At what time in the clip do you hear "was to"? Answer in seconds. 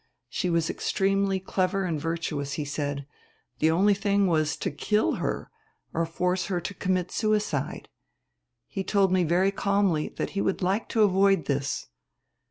4.25-4.71